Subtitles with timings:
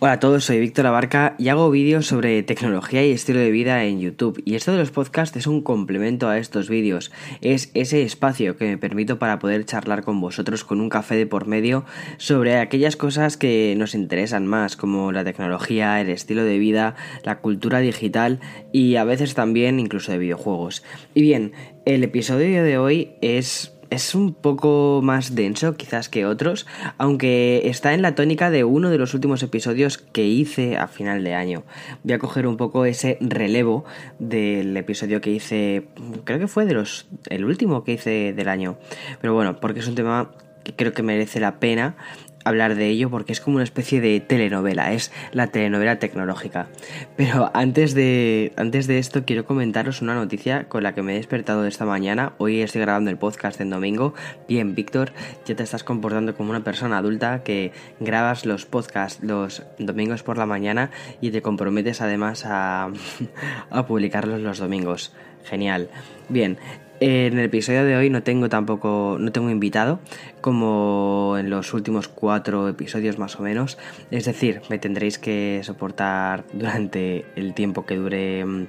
[0.00, 3.84] Hola a todos, soy Víctor Abarca y hago vídeos sobre tecnología y estilo de vida
[3.84, 4.40] en YouTube.
[4.44, 7.10] Y esto de los podcasts es un complemento a estos vídeos.
[7.40, 11.26] Es ese espacio que me permito para poder charlar con vosotros con un café de
[11.26, 11.84] por medio
[12.16, 16.94] sobre aquellas cosas que nos interesan más, como la tecnología, el estilo de vida,
[17.24, 18.38] la cultura digital
[18.72, 20.84] y a veces también incluso de videojuegos.
[21.12, 21.54] Y bien,
[21.86, 26.66] el episodio de hoy es es un poco más denso quizás que otros,
[26.98, 31.24] aunque está en la tónica de uno de los últimos episodios que hice a final
[31.24, 31.64] de año.
[32.04, 33.84] Voy a coger un poco ese relevo
[34.18, 35.88] del episodio que hice,
[36.24, 38.78] creo que fue de los el último que hice del año.
[39.20, 40.32] Pero bueno, porque es un tema
[40.64, 41.96] que creo que merece la pena
[42.44, 46.68] hablar de ello porque es como una especie de telenovela, es la telenovela tecnológica.
[47.16, 51.16] Pero antes de, antes de esto quiero comentaros una noticia con la que me he
[51.16, 52.32] despertado esta mañana.
[52.38, 54.14] Hoy estoy grabando el podcast en domingo.
[54.48, 55.12] Bien, Víctor,
[55.44, 60.38] ya te estás comportando como una persona adulta que grabas los podcasts los domingos por
[60.38, 62.90] la mañana y te comprometes además a,
[63.70, 65.12] a publicarlos los domingos.
[65.44, 65.88] Genial.
[66.28, 66.58] Bien,
[67.00, 70.00] en el episodio de hoy no tengo tampoco, no tengo invitado,
[70.40, 73.78] como en los últimos cuatro episodios más o menos.
[74.10, 78.66] Es decir, me tendréis que soportar durante el tiempo que dure mm,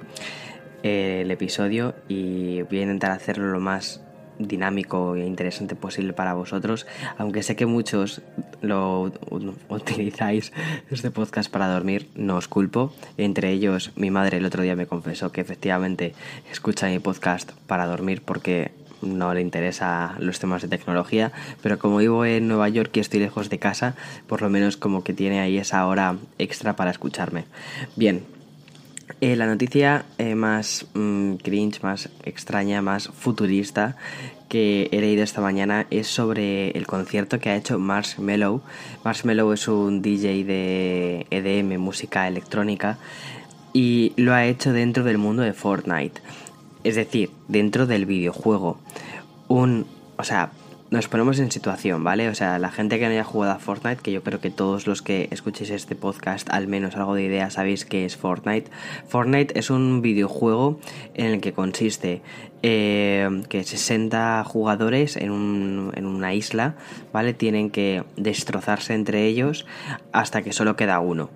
[0.82, 4.02] el episodio y voy a intentar hacerlo lo más
[4.40, 6.86] dinámico e interesante posible para vosotros,
[7.18, 8.22] aunque sé que muchos
[8.62, 9.12] lo
[9.68, 10.52] utilizáis
[10.90, 12.92] este podcast para dormir, no os culpo.
[13.16, 16.14] Entre ellos, mi madre el otro día me confesó que efectivamente
[16.50, 21.32] escucha mi podcast para dormir porque no le interesa los temas de tecnología,
[21.62, 23.94] pero como vivo en Nueva York y estoy lejos de casa,
[24.26, 27.44] por lo menos como que tiene ahí esa hora extra para escucharme.
[27.96, 28.24] Bien,
[29.20, 33.96] eh, la noticia eh, más mm, cringe, más extraña, más futurista
[34.48, 38.62] que he leído esta mañana es sobre el concierto que ha hecho Marshmello.
[39.04, 42.98] Marshmello es un DJ de EDM, música electrónica,
[43.72, 46.20] y lo ha hecho dentro del mundo de Fortnite.
[46.82, 48.80] Es decir, dentro del videojuego.
[49.46, 50.50] Un, o sea,
[50.90, 52.28] nos ponemos en situación, ¿vale?
[52.28, 54.88] O sea, la gente que no haya jugado a Fortnite, que yo creo que todos
[54.88, 58.70] los que escuchéis este podcast, al menos algo de idea, sabéis que es Fortnite.
[59.06, 60.80] Fortnite es un videojuego
[61.14, 62.22] en el que consiste
[62.62, 66.74] eh, que 60 jugadores en, un, en una isla,
[67.12, 67.34] ¿vale?
[67.34, 69.66] Tienen que destrozarse entre ellos
[70.10, 71.30] hasta que solo queda uno.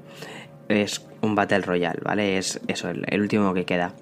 [0.69, 2.39] Es un Battle Royale, ¿vale?
[2.39, 3.95] Es eso, el último que queda.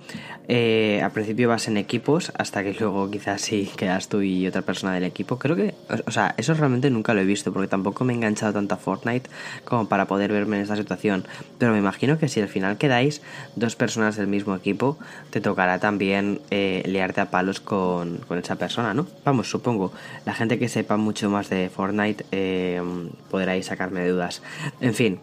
[0.49, 4.63] Eh, al principio vas en equipos hasta que luego quizás sí quedas tú y otra
[4.63, 5.39] persona del equipo.
[5.39, 5.75] Creo que,
[6.07, 8.79] o sea, eso realmente nunca lo he visto porque tampoco me he enganchado tanto a
[8.79, 9.31] Fortnite
[9.65, 11.25] como para poder verme en esta situación.
[11.59, 13.23] Pero me imagino que si al final quedáis
[13.57, 14.99] dos personas del mismo equipo,
[15.31, 19.07] te tocará también eh, liarte a palos con, esa persona, ¿no?
[19.25, 19.93] Vamos, supongo.
[20.27, 22.83] La gente que sepa mucho más de Fortnite eh,
[23.31, 24.43] podrá sacarme dudas.
[24.81, 25.21] En fin,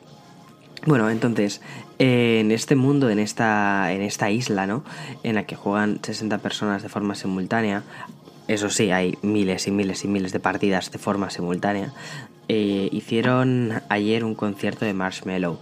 [0.86, 1.62] bueno, entonces,
[1.98, 4.84] en este mundo, en esta, en esta isla, ¿no?
[5.24, 7.84] En la que juegan 60 personas de forma simultánea,
[8.48, 11.94] eso sí, hay miles y miles y miles de partidas de forma simultánea,
[12.48, 15.60] eh, hicieron ayer un concierto de Marshmallow.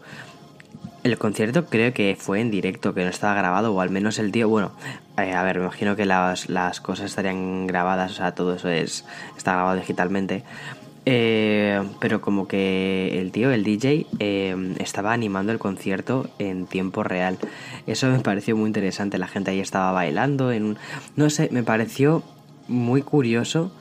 [1.04, 4.32] El concierto creo que fue en directo, que no estaba grabado, o al menos el
[4.32, 4.72] tío, bueno,
[5.18, 8.70] eh, a ver, me imagino que las, las, cosas estarían grabadas, o sea, todo eso
[8.70, 9.04] es,
[9.36, 10.44] está grabado digitalmente,
[11.10, 17.02] eh, pero como que el tío, el DJ, eh, estaba animando el concierto en tiempo
[17.02, 17.38] real.
[17.86, 19.18] Eso me pareció muy interesante.
[19.18, 20.52] La gente ahí estaba bailando.
[21.16, 22.24] No sé, me pareció
[22.68, 23.72] muy curioso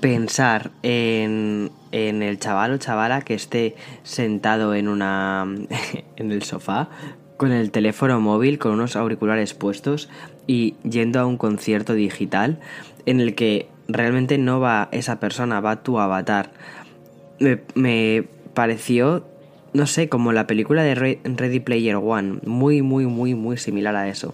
[0.00, 5.46] pensar en, en el chaval o chavala que esté sentado en una
[6.16, 6.88] en el sofá
[7.36, 10.08] con el teléfono móvil con unos auriculares puestos
[10.46, 12.58] y yendo a un concierto digital
[13.04, 16.50] en el que realmente no va esa persona, va tu avatar.
[17.74, 18.24] Me,
[18.54, 19.26] pareció,
[19.72, 24.08] no sé, como la película de Ready Player One, muy, muy, muy, muy similar a
[24.08, 24.32] eso.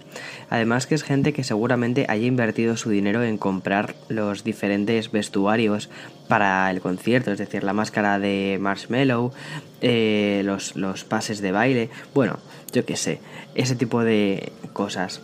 [0.51, 5.89] Además que es gente que seguramente haya invertido su dinero en comprar los diferentes vestuarios
[6.29, 9.33] para el concierto, es decir, la máscara de Marshmallow,
[9.81, 12.39] eh, los, los pases de baile, bueno,
[12.73, 13.21] yo qué sé,
[13.55, 15.23] ese tipo de cosas.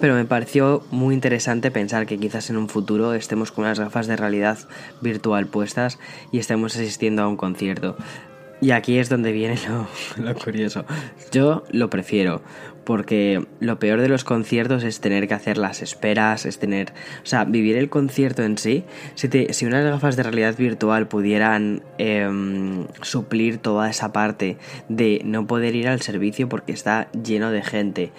[0.00, 4.06] Pero me pareció muy interesante pensar que quizás en un futuro estemos con unas gafas
[4.06, 4.58] de realidad
[5.00, 5.98] virtual puestas
[6.30, 7.96] y estemos asistiendo a un concierto.
[8.62, 9.58] Y aquí es donde viene
[10.18, 10.84] lo, curioso.
[11.32, 12.42] Yo lo prefiero,
[12.84, 16.92] porque lo peor de los conciertos es tener que hacer las esperas, es tener...
[17.24, 18.84] O sea, vivir el concierto en sí,
[19.16, 24.58] si, si unas gafas de realidad virtual pudieran em, suplir toda esa parte
[24.88, 28.12] de no poder ir al servicio porque está lleno de gente,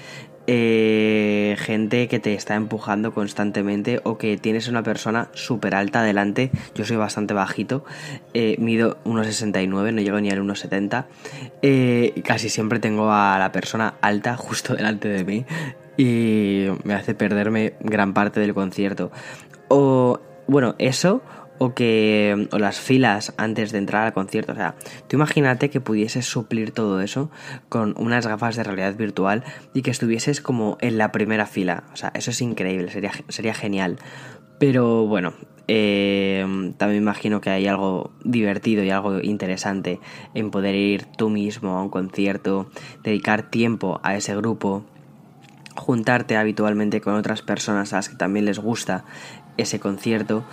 [0.45, 6.51] eh, gente que te está empujando constantemente o que tienes una persona súper alta delante.
[6.75, 7.85] Yo soy bastante bajito,
[8.33, 11.05] eh, mido 1,69, no llego ni al 1,70.
[11.61, 15.45] Eh, casi siempre tengo a la persona alta justo delante de mí
[15.95, 19.11] y me hace perderme gran parte del concierto.
[19.69, 21.21] O, bueno, eso
[21.57, 24.53] o que o las filas antes de entrar al concierto.
[24.53, 24.75] O sea,
[25.07, 27.29] tú imagínate que pudieses suplir todo eso
[27.69, 31.83] con unas gafas de realidad virtual y que estuvieses como en la primera fila.
[31.93, 33.97] O sea, eso es increíble, sería, sería genial.
[34.59, 35.33] Pero bueno,
[35.67, 36.45] eh,
[36.77, 39.99] también imagino que hay algo divertido y algo interesante
[40.33, 42.69] en poder ir tú mismo a un concierto,
[43.03, 44.85] dedicar tiempo a ese grupo,
[45.75, 49.05] juntarte habitualmente con otras personas a las que también les gusta
[49.57, 50.43] ese concierto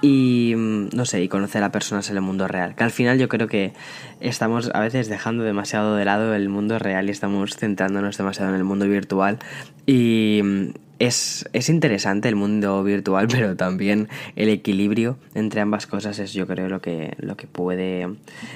[0.00, 2.74] y mm, no sé, y conocer a personas en el mundo real.
[2.74, 3.72] Que al final yo creo que
[4.20, 8.56] estamos a veces dejando demasiado de lado el mundo real y estamos centrándonos demasiado en
[8.56, 9.38] el mundo virtual.
[9.86, 16.18] Y mm, es, es, interesante el mundo virtual, pero también el equilibrio entre ambas cosas
[16.18, 18.08] es yo creo lo que, lo que puede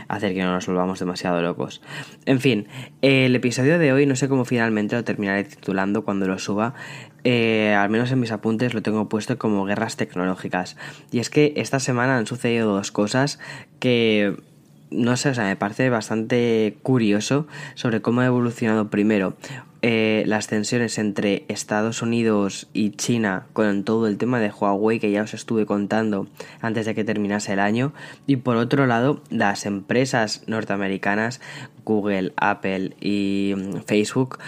[0.08, 1.80] hacer que no nos volvamos demasiado locos.
[2.26, 2.66] En fin,
[3.02, 6.74] el episodio de hoy no sé cómo finalmente lo terminaré titulando cuando lo suba.
[7.22, 10.76] Eh, al menos en mis apuntes lo tengo puesto como guerras tecnológicas.
[11.12, 13.38] Y es que esta semana han sucedido dos cosas
[13.78, 14.36] que
[14.90, 19.36] no sé, o sea, me parece bastante curioso sobre cómo ha evolucionado primero
[19.82, 25.10] eh, las tensiones entre Estados Unidos y China con todo el tema de Huawei que
[25.10, 26.26] ya os estuve contando
[26.60, 27.94] antes de que terminase el año.
[28.26, 31.40] Y por otro lado las empresas norteamericanas
[31.84, 34.38] Google, Apple y mm, Facebook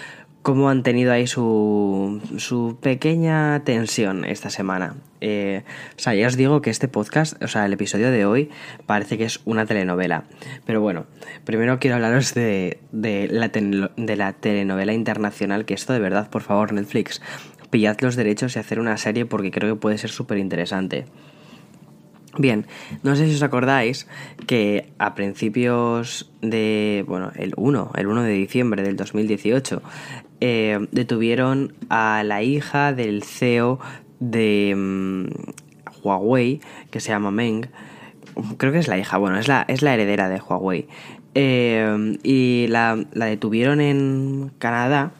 [0.42, 4.96] cómo han tenido ahí su, su pequeña tensión esta semana.
[5.20, 5.62] Eh,
[5.96, 8.50] o sea, ya os digo que este podcast, o sea, el episodio de hoy
[8.86, 10.24] parece que es una telenovela.
[10.66, 11.06] Pero bueno,
[11.44, 16.42] primero quiero hablaros de, de, la, de la telenovela internacional, que esto de verdad, por
[16.42, 17.22] favor, Netflix,
[17.70, 21.06] pillad los derechos y hacer una serie porque creo que puede ser súper interesante.
[22.38, 22.66] Bien,
[23.02, 24.06] no sé si os acordáis
[24.46, 29.82] que a principios de, bueno, el 1, el 1 de diciembre del 2018,
[30.44, 33.78] eh, detuvieron a la hija del CEO
[34.18, 35.26] de mm,
[36.02, 36.60] Huawei,
[36.90, 37.68] que se llama Meng.
[38.56, 40.88] Creo que es la hija, bueno, es la, es la heredera de Huawei.
[41.36, 45.12] Eh, y la, la detuvieron en Canadá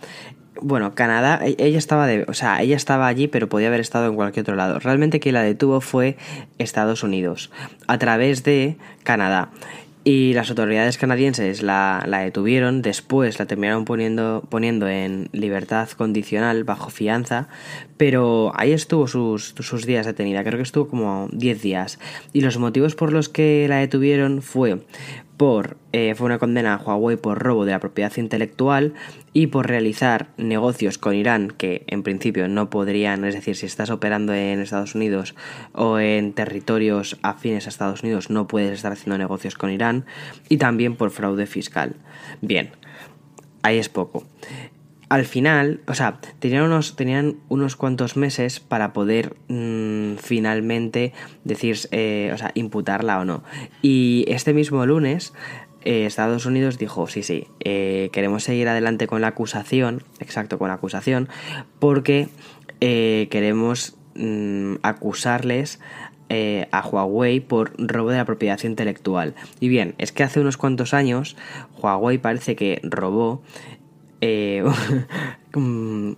[0.63, 4.07] bueno, Canadá, e, ella estaba de, o sea, ella estaba allí, pero podía haber estado
[4.09, 4.79] en cualquier otro lado.
[4.79, 6.17] Realmente quien la detuvo fue
[6.59, 7.51] Estados Unidos,
[7.87, 9.51] a través de Canadá.
[10.05, 16.65] Y las autoridades canadienses la, la, detuvieron, después la terminaron poniendo, poniendo en libertad condicional
[16.65, 17.47] bajo fianza,
[17.97, 22.01] pero ahí estuvo sus, sus días detenida, creo que estuvo como 10 días.
[22.33, 24.81] Y los motivos por los que la detuvieron fue
[25.43, 28.95] por eh, fue una condena a Huawei por robo de la propiedad intelectual
[29.33, 33.91] y por realizar negocios con Irán que en principio no podrían, es decir, si estás
[33.91, 35.35] operando en Estados Unidos
[35.73, 40.07] o en territorios afines a Estados Unidos no puedes estar haciendo negocios con Irán
[40.49, 41.97] y también por fraude fiscal.
[42.41, 42.71] Bien,
[43.65, 44.25] ahí es poco
[45.13, 51.13] al final, o sea, tenían unos, tenían unos cuantos meses para poder mm, finalmente
[51.45, 53.45] decir, eh, o sea, imputarla o no.
[53.83, 55.35] Y este mismo lunes,
[55.85, 60.69] eh, Estados Unidos dijo, sí, sí, eh, queremos seguir adelante con la acusación, exacto, con
[60.69, 61.29] la acusación,
[61.79, 62.29] porque
[62.81, 65.79] queremos mm, acusarles
[66.71, 69.35] a Huawei por robo de la propiedad intelectual.
[69.61, 71.37] Y bien, es que hace unos cuantos años
[71.77, 73.43] Huawei parece que robó
[74.23, 74.65] eh,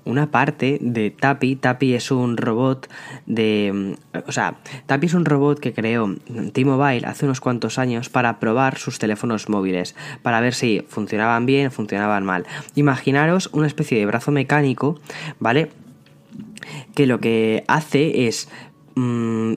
[0.04, 1.56] una parte de Tapi.
[1.56, 2.88] Tapi es un robot
[3.26, 3.96] de...
[4.26, 4.56] O sea,
[4.87, 6.14] Tapi es un robot que creó
[6.52, 11.68] T-Mobile hace unos cuantos años para probar sus teléfonos móviles, para ver si funcionaban bien
[11.68, 12.46] o funcionaban mal.
[12.76, 15.00] Imaginaros una especie de brazo mecánico,
[15.40, 15.70] ¿vale?
[16.94, 18.49] Que lo que hace es...
[18.94, 19.54] Mm,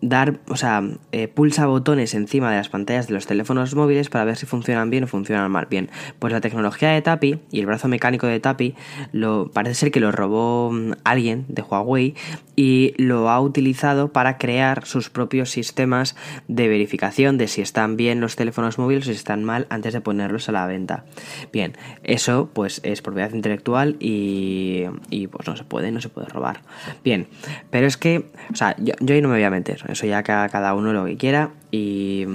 [0.00, 4.24] dar, o sea, eh, pulsa botones encima de las pantallas de los teléfonos móviles para
[4.24, 5.66] ver si funcionan bien o funcionan mal.
[5.68, 8.74] Bien, pues la tecnología de Tapi y el brazo mecánico de Tapi
[9.12, 12.14] lo, parece ser que lo robó mm, alguien de Huawei
[12.54, 16.16] y lo ha utilizado para crear sus propios sistemas
[16.48, 20.00] de verificación de si están bien los teléfonos móviles o si están mal antes de
[20.00, 21.04] ponerlos a la venta.
[21.52, 24.86] Bien, eso pues es propiedad intelectual y,
[25.30, 26.62] pues no se puede, no se puede robar.
[27.04, 27.28] Bien,
[27.70, 30.22] pero es que, o sea, yo, yo ahí no me voy a meter eso ya
[30.22, 32.26] cada, cada uno lo que quiera y,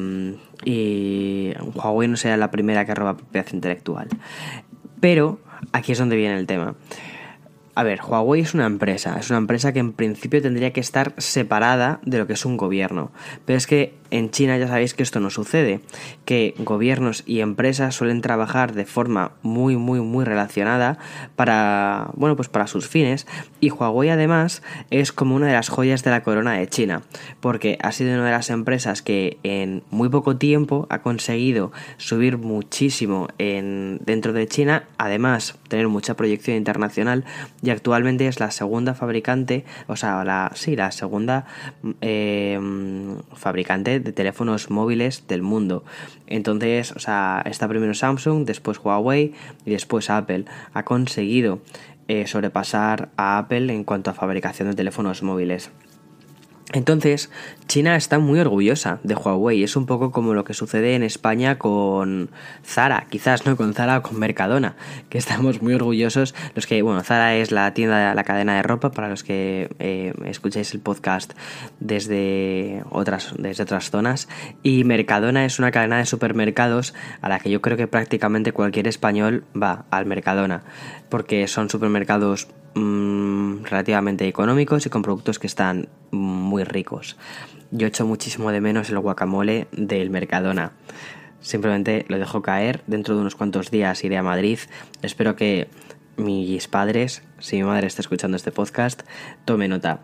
[0.65, 4.07] y Huawei no sea la primera que roba propiedad intelectual.
[4.99, 5.39] Pero
[5.71, 6.75] aquí es donde viene el tema.
[7.75, 11.13] A ver, Huawei es una empresa, es una empresa que en principio tendría que estar
[11.17, 13.11] separada de lo que es un gobierno.
[13.45, 15.79] Pero es que en China ya sabéis que esto no sucede,
[16.23, 20.99] que gobiernos y empresas suelen trabajar de forma muy muy muy relacionada
[21.35, 23.25] para bueno, pues para sus fines.
[23.59, 27.01] Y Huawei además es como una de las joyas de la corona de China,
[27.41, 32.37] porque ha sido una de las empresas que en muy poco tiempo ha conseguido subir
[32.37, 37.25] muchísimo en dentro de China, además tener mucha proyección internacional
[37.63, 41.45] y actualmente es la segunda fabricante, o sea, la sí, la segunda
[42.01, 42.59] eh,
[43.33, 45.83] fabricante de teléfonos móviles del mundo.
[46.27, 49.33] Entonces, o sea, está primero Samsung, después Huawei
[49.65, 50.45] y después Apple.
[50.73, 51.61] Ha conseguido
[52.07, 55.71] eh, sobrepasar a Apple en cuanto a fabricación de teléfonos móviles.
[56.73, 57.29] Entonces,
[57.67, 59.63] China está muy orgullosa de Huawei.
[59.63, 62.31] Es un poco como lo que sucede en España con
[62.65, 64.75] Zara, quizás no con Zara o con Mercadona,
[65.09, 66.33] que estamos muy orgullosos.
[66.55, 70.13] Los que, bueno, Zara es la tienda, la cadena de ropa para los que eh,
[70.25, 71.33] escucháis el podcast
[71.79, 74.27] desde otras, desde otras zonas.
[74.63, 78.87] Y Mercadona es una cadena de supermercados a la que yo creo que prácticamente cualquier
[78.87, 80.63] español va al Mercadona,
[81.09, 87.17] porque son supermercados mmm, relativamente económicos y con productos que están muy ricos.
[87.71, 90.73] Yo echo muchísimo de menos el guacamole del Mercadona.
[91.41, 92.81] Simplemente lo dejo caer.
[92.87, 94.59] Dentro de unos cuantos días iré a Madrid.
[95.01, 95.67] Espero que
[96.15, 99.03] mis padres, si mi madre está escuchando este podcast,
[99.45, 99.99] tome nota.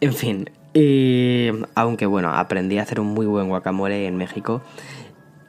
[0.00, 4.62] En fin, y aunque bueno, aprendí a hacer un muy buen guacamole en México.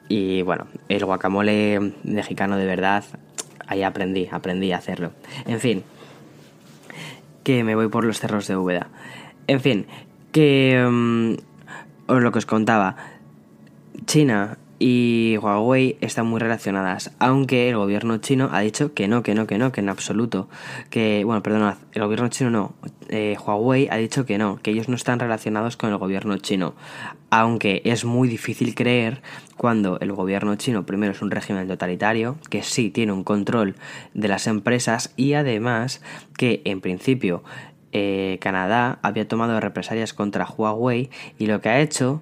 [0.09, 3.03] Y bueno, el guacamole mexicano de verdad,
[3.67, 5.11] ahí aprendí, aprendí a hacerlo.
[5.45, 5.83] En fin,
[7.43, 8.87] que me voy por los cerros de Úbeda.
[9.47, 9.85] En fin,
[10.31, 11.37] que...
[12.05, 12.97] Os lo que os contaba.
[14.05, 19.33] China y Huawei están muy relacionadas, aunque el gobierno chino ha dicho que no, que
[19.33, 20.49] no, que no, que en absoluto.
[20.89, 22.73] Que, bueno, perdonad, el gobierno chino no,
[23.07, 26.75] eh, Huawei ha dicho que no, que ellos no están relacionados con el gobierno chino.
[27.29, 29.21] Aunque es muy difícil creer
[29.55, 33.75] cuando el gobierno chino primero es un régimen totalitario, que sí tiene un control
[34.13, 36.01] de las empresas y además
[36.35, 37.41] que en principio
[37.93, 42.21] eh, Canadá había tomado represalias contra Huawei y lo que ha hecho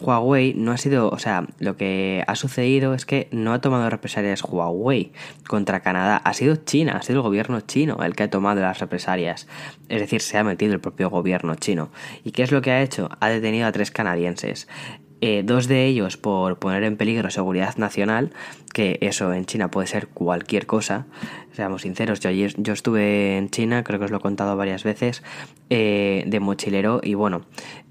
[0.00, 3.90] Huawei no ha sido, o sea, lo que ha sucedido es que no ha tomado
[3.90, 5.12] represalias Huawei
[5.46, 8.78] contra Canadá, ha sido China, ha sido el gobierno chino el que ha tomado las
[8.78, 9.46] represalias.
[9.88, 11.90] Es decir, se ha metido el propio gobierno chino.
[12.24, 13.10] ¿Y qué es lo que ha hecho?
[13.20, 14.68] Ha detenido a tres canadienses.
[15.20, 18.30] Eh, dos de ellos por poner en peligro seguridad nacional,
[18.72, 21.06] que eso en China puede ser cualquier cosa,
[21.52, 25.24] seamos sinceros, yo, yo estuve en China, creo que os lo he contado varias veces,
[25.70, 27.42] eh, de mochilero y bueno,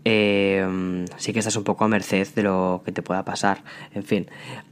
[0.09, 4.03] eh, sí que estás un poco a merced de lo que te pueda pasar, en
[4.03, 4.27] fin.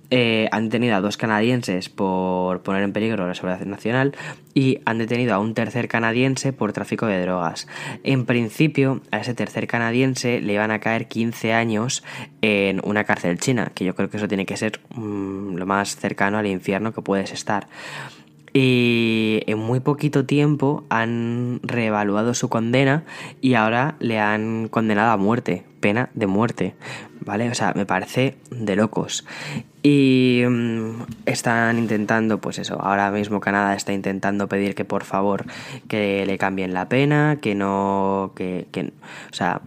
[0.10, 4.16] Eh, han detenido a dos canadienses por poner en peligro la seguridad nacional
[4.54, 7.68] y han detenido a un tercer canadiense por tráfico de drogas.
[8.06, 12.02] En principio, a ese tercer canadiense le iban a caer 15 años
[12.42, 15.98] en una cárcel china, que yo creo que eso tiene que ser mm, lo más
[15.98, 17.68] cercano al infierno que puedes estar.
[18.58, 23.04] Y en muy poquito tiempo han reevaluado su condena
[23.42, 26.74] y ahora le han condenado a muerte, pena de muerte,
[27.20, 27.50] ¿vale?
[27.50, 29.26] O sea, me parece de locos.
[29.84, 35.44] Y mm, están intentando, pues eso, ahora mismo Canadá está intentando pedir que por favor
[35.90, 38.94] que le cambien la pena, que no, que, que
[39.32, 39.64] o sea,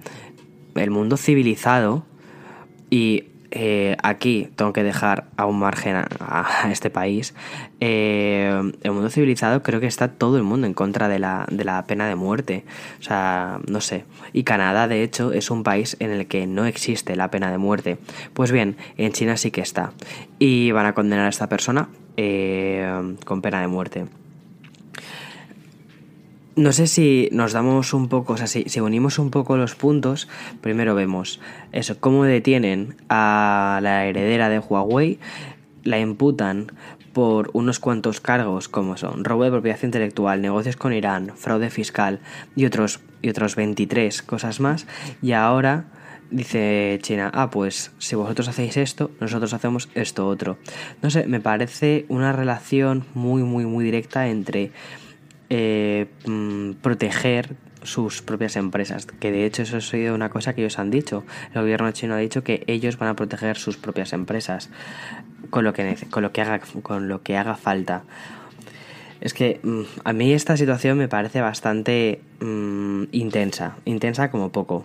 [0.77, 2.05] el mundo civilizado
[2.89, 7.35] y eh, aquí tengo que dejar a un margen a, este país.
[7.81, 11.65] Eh, el mundo civilizado creo que está todo el mundo en contra de la, de
[11.65, 12.65] la pena de muerte.
[13.01, 14.05] O sea, no sé.
[14.33, 17.59] Y Canadá, de hecho, es un país en el que no existe la pena de
[17.59, 17.99] muerte.
[18.35, 19.93] Pues bien, en China sí que está.
[20.39, 24.07] Y van a condenar a esta persona eh, con pena de muerte.
[26.59, 30.27] No sé si nos damos un poco, o sea, si, unimos un poco los puntos,
[30.61, 31.39] primero vemos
[31.71, 35.21] eso, cómo detienen a la heredera de Huawei,
[35.85, 36.73] la imputan
[37.13, 42.19] por unos cuantos cargos como son robo de propiedad intelectual, negocios con Irán, fraude fiscal
[42.57, 44.89] y otros, y otros 23 cosas más,
[45.23, 45.85] y ahora
[46.33, 50.59] dice China, ah, pues si vosotros hacéis esto, nosotros hacemos esto otro.
[51.03, 54.73] No sé, me parece una relación muy, muy, muy directa entre
[55.51, 60.63] eh, mm, proteger sus propias empresas, que de hecho eso ha sido una cosa que
[60.63, 61.25] ellos han dicho.
[61.55, 64.71] El gobierno chino ha dicho que ellos van a proteger sus propias empresas
[65.51, 68.03] con lo que, con lo que, haga, con lo que haga falta.
[69.21, 74.85] Es que mm, a mí esta situación me parece bastante mm, intensa, intensa como poco.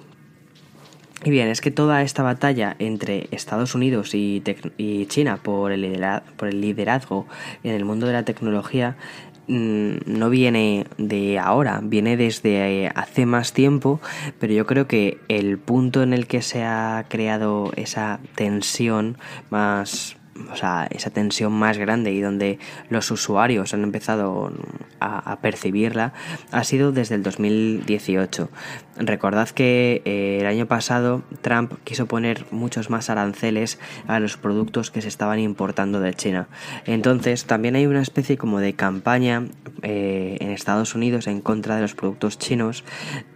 [1.25, 4.43] Y bien, es que toda esta batalla entre Estados Unidos y,
[4.77, 6.03] y China por el,
[6.35, 7.27] por el liderazgo
[7.63, 8.97] en el mundo de la tecnología
[9.47, 13.99] no viene de ahora, viene desde hace más tiempo,
[14.39, 19.17] pero yo creo que el punto en el que se ha creado esa tensión
[19.49, 20.15] más
[20.51, 22.59] o sea, esa tensión más grande y donde
[22.89, 24.51] los usuarios han empezado
[24.99, 26.13] a, percibirla
[26.51, 28.49] ha sido desde el 2018.
[28.97, 34.91] Recordad que eh, el año pasado Trump quiso poner muchos más aranceles a los productos
[34.91, 36.47] que se estaban importando de China.
[36.85, 39.43] Entonces también hay una especie como de campaña
[39.81, 42.83] eh, en Estados Unidos en contra de los productos chinos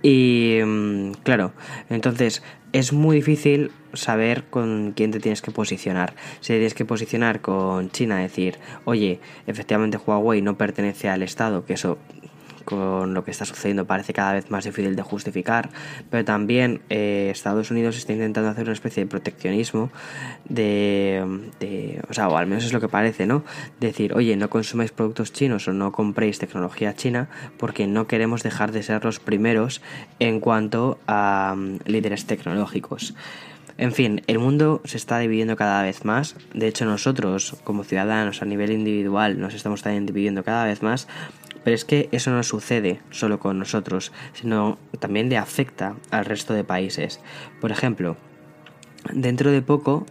[0.02, 1.54] y mm, claro,
[1.90, 6.14] entonces es muy difícil saber con quién te tienes que posicionar.
[6.40, 11.74] Si tienes que posicionar con China, decir, oye, efectivamente Huawei no pertenece al Estado, que
[11.74, 11.98] eso
[12.68, 15.70] con lo que está sucediendo parece cada vez más difícil de justificar,
[16.10, 19.90] pero también eh, Estados Unidos está intentando hacer una especie de proteccionismo
[20.50, 21.24] de,
[22.10, 23.46] o sea, o al menos es lo que parece, ¿no?
[23.80, 28.74] Decir, oye, no consumáis productos chinos o no compréis tecnología china porque no queremos dejar
[28.74, 29.82] de ser los primeros
[30.20, 33.16] en cuanto a mm, líderes tecnológicos.
[33.78, 36.36] En fin, el mundo se está dividiendo cada vez más.
[36.54, 41.08] De hecho, nosotros, como ciudadanos a nivel individual, nos estamos también dividiendo cada vez más.
[41.64, 46.54] Pero es que eso no sucede solo con nosotros, sino también le afecta al resto
[46.54, 47.20] de países.
[47.62, 48.18] Por ejemplo,
[49.14, 50.06] Dentro de poco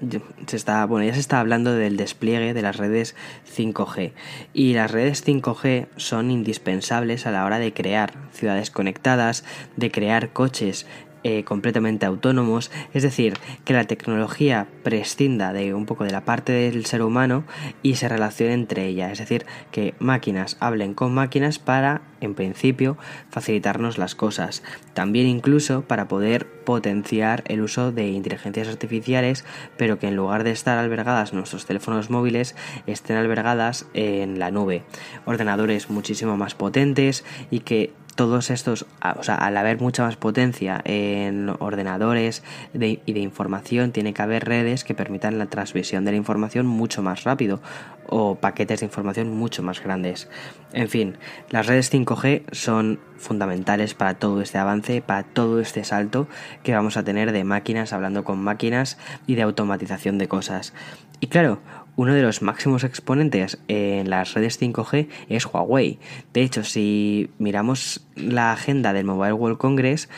[0.47, 3.15] se está, bueno, ya se está hablando del despliegue de las redes
[3.55, 4.13] 5G
[4.55, 9.45] y las redes 5G son indispensables a la hora de crear ciudades conectadas,
[9.77, 10.87] de crear coches
[11.29, 16.53] eh, completamente autónomos, es decir, que la tecnología prescinda de un poco de la parte
[16.53, 17.43] del ser humano
[17.83, 22.97] y se relacione entre ellas, es decir, que máquinas hablen con máquinas para, en principio,
[23.29, 24.63] facilitarnos las cosas,
[24.95, 29.45] también incluso para poder potenciar el uso de inteligencias artificiales,
[29.77, 32.55] pero que en lugar de estar albergadas nuestros teléfonos móviles,
[32.87, 34.85] estén albergadas en la nube,
[35.25, 40.81] ordenadores muchísimo más potentes y que todos estos, o sea, al haber mucha más potencia
[40.85, 42.43] en ordenadores
[42.75, 47.03] y de información, tiene que haber redes que permitan la transmisión de la información mucho
[47.03, 47.61] más rápido
[48.09, 50.29] o paquetes de información mucho más grandes.
[50.73, 51.19] En fin,
[51.51, 56.27] las redes 5G son fundamentales para todo este avance, para todo este salto
[56.63, 60.73] que vamos a tener de máquinas hablando con máquinas y de automatización de cosas.
[61.21, 61.61] Y claro,
[61.97, 65.99] uno de los máximos exponentes en las redes 5G es Huawei.
[66.33, 70.09] De hecho, si miramos la agenda del Mobile World Congress,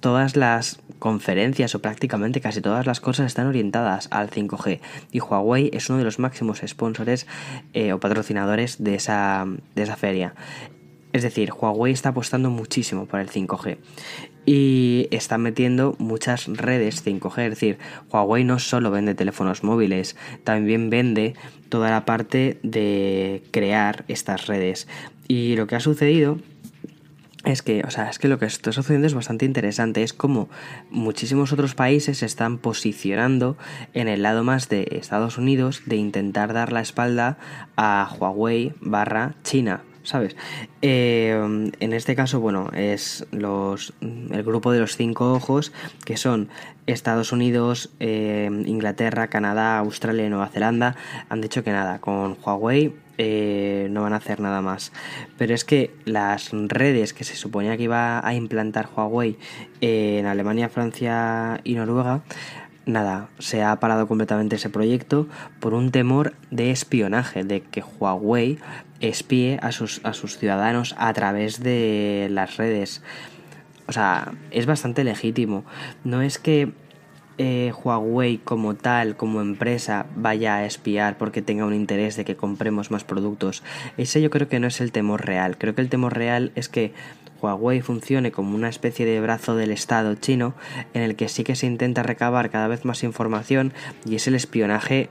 [0.00, 5.68] todas las conferencias o prácticamente casi todas las cosas están orientadas al 5G y Huawei
[5.72, 7.26] es uno de los máximos sponsores
[7.72, 10.34] eh, o patrocinadores de esa, de esa feria.
[11.12, 13.78] Es decir, Huawei está apostando muchísimo por el 5G
[14.44, 17.42] y está metiendo muchas redes 5G.
[17.42, 17.78] Es decir,
[18.10, 21.34] Huawei no solo vende teléfonos móviles, también vende
[21.68, 24.88] toda la parte de crear estas redes.
[25.28, 26.38] Y lo que ha sucedido
[27.44, 30.02] es que, o sea, es que lo que está sucediendo es bastante interesante.
[30.02, 30.48] Es como
[30.90, 33.56] muchísimos otros países se están posicionando
[33.94, 37.38] en el lado más de Estados Unidos de intentar dar la espalda
[37.76, 39.82] a Huawei barra China.
[40.02, 40.36] ¿Sabes?
[40.80, 41.32] Eh,
[41.78, 45.72] en este caso, bueno, es los, el grupo de los cinco ojos,
[46.04, 46.48] que son
[46.86, 50.96] Estados Unidos, eh, Inglaterra, Canadá, Australia y Nueva Zelanda,
[51.28, 54.92] han dicho que nada, con Huawei eh, no van a hacer nada más.
[55.38, 59.38] Pero es que las redes que se suponía que iba a implantar Huawei
[59.80, 62.22] en Alemania, Francia y Noruega,
[62.86, 65.28] nada, se ha parado completamente ese proyecto
[65.60, 68.58] por un temor de espionaje, de que Huawei
[69.02, 73.02] espíe a sus, a sus ciudadanos a través de las redes.
[73.86, 75.64] O sea, es bastante legítimo.
[76.04, 76.72] No es que
[77.38, 82.36] eh, Huawei como tal, como empresa, vaya a espiar porque tenga un interés de que
[82.36, 83.62] compremos más productos.
[83.96, 85.58] Ese yo creo que no es el temor real.
[85.58, 86.92] Creo que el temor real es que
[87.40, 90.54] Huawei funcione como una especie de brazo del Estado chino
[90.94, 93.72] en el que sí que se intenta recabar cada vez más información
[94.06, 95.10] y es el espionaje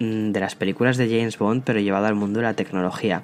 [0.00, 3.22] de las películas de James Bond, pero llevado al mundo de la tecnología.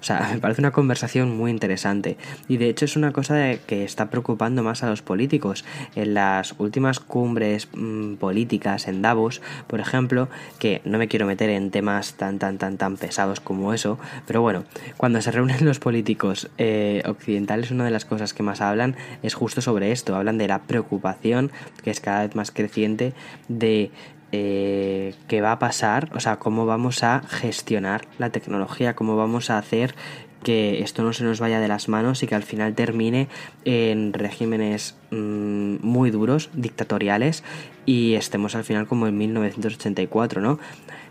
[0.00, 2.16] O sea, me parece una conversación muy interesante
[2.48, 5.64] y de hecho es una cosa que está preocupando más a los políticos.
[5.94, 10.28] En las últimas cumbres mm, políticas en Davos, por ejemplo,
[10.58, 14.42] que no me quiero meter en temas tan tan tan tan pesados como eso, pero
[14.42, 14.64] bueno,
[14.96, 19.34] cuando se reúnen los políticos eh, occidentales una de las cosas que más hablan es
[19.34, 21.50] justo sobre esto, hablan de la preocupación
[21.82, 23.14] que es cada vez más creciente
[23.48, 23.90] de
[24.32, 29.50] eh, qué va a pasar, o sea, cómo vamos a gestionar la tecnología, cómo vamos
[29.50, 29.94] a hacer
[30.42, 33.28] que esto no se nos vaya de las manos y que al final termine
[33.64, 37.44] en regímenes mm, muy duros, dictatoriales,
[37.86, 40.58] y estemos al final como en 1984, ¿no?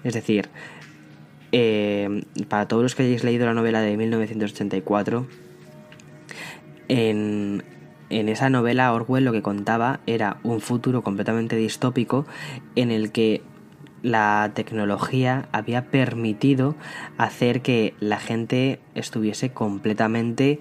[0.03, 0.49] Es decir,
[1.51, 5.27] eh, para todos los que hayáis leído la novela de 1984,
[6.87, 7.63] en,
[8.09, 12.25] en esa novela Orwell lo que contaba era un futuro completamente distópico
[12.75, 13.41] en el que
[14.01, 16.75] la tecnología había permitido
[17.17, 20.59] hacer que la gente estuviese completamente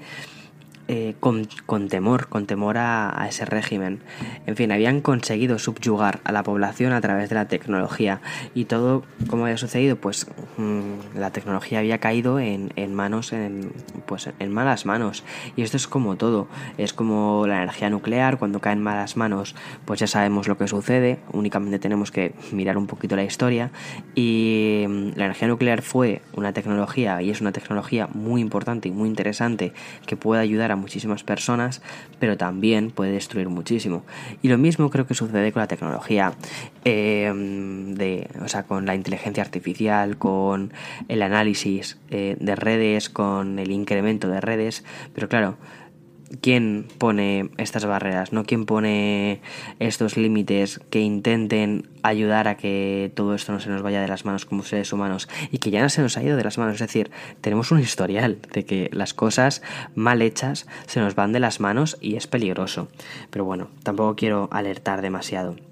[0.91, 1.47] eh, con,
[1.89, 4.01] temor, con temor a, ese régimen.
[4.47, 8.23] En fin, habían conseguido subyugar a la población a través de la tecnología.
[8.55, 13.71] Y todo, como había sucedido, pues mm, la tecnología había caído en, manos, en,
[14.07, 15.25] pues en malas manos.
[15.57, 16.49] Y esto es como todo,
[16.79, 20.69] es como la energía nuclear, cuando cae en malas manos, pues ya sabemos lo que
[20.69, 23.73] sucede, únicamente tenemos que mirar un poquito la historia.
[24.15, 28.93] Y mm, la energía nuclear fue una tecnología y es una tecnología muy importante y
[28.93, 29.75] muy interesante
[30.07, 31.83] que puede ayudar a muchísimas personas,
[32.19, 34.05] pero también puede destruir muchísimo.
[34.43, 36.33] Y lo mismo creo que sucede con la tecnología,
[36.85, 40.73] eh, de, o sea, con la inteligencia artificial, con
[41.09, 45.57] el análisis eh, de redes, con el incremento de redes, pero claro,
[46.41, 49.41] quién pone estas barreras, no quién pone
[49.79, 54.25] estos límites que intenten ayudar a que todo esto no se nos vaya de las
[54.25, 56.75] manos como seres humanos y que ya no se nos ha ido de las manos,
[56.75, 57.11] es decir,
[57.41, 59.63] tenemos un historial de que las cosas
[59.95, 62.89] mal hechas se nos van de las manos y es peligroso.
[63.31, 65.68] Pero bueno, tampoco quiero alertar demasiado.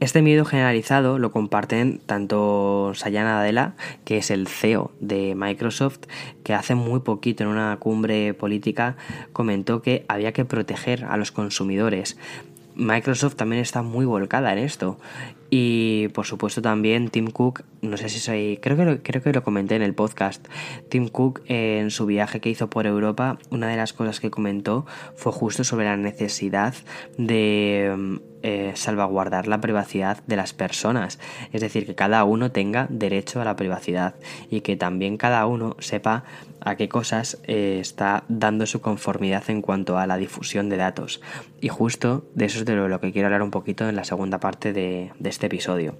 [0.00, 3.74] Este miedo generalizado lo comparten tanto Sayana Adela,
[4.06, 5.98] que es el CEO de Microsoft,
[6.42, 8.96] que hace muy poquito en una cumbre política
[9.34, 12.16] comentó que había que proteger a los consumidores.
[12.76, 14.98] Microsoft también está muy volcada en esto.
[15.50, 19.32] Y por supuesto también Tim Cook, no sé si soy, creo que lo, creo que
[19.32, 20.46] lo comenté en el podcast.
[20.88, 24.86] Tim Cook en su viaje que hizo por Europa, una de las cosas que comentó
[25.14, 26.72] fue justo sobre la necesidad
[27.18, 31.18] de eh, salvaguardar la privacidad de las personas.
[31.52, 34.14] Es decir, que cada uno tenga derecho a la privacidad
[34.50, 36.24] y que también cada uno sepa
[36.60, 41.20] a qué cosas eh, está dando su conformidad en cuanto a la difusión de datos.
[41.60, 44.40] Y justo de eso es de lo, que quiero hablar un poquito en la segunda
[44.40, 45.96] parte de, de este episodio.